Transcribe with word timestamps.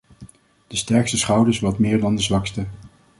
De 0.67 0.75
sterkste 0.75 1.17
schouders 1.17 1.59
wat 1.59 1.79
meer 1.79 1.99
dan 1.99 2.15
de 2.15 2.21
zwakste. 2.21 2.65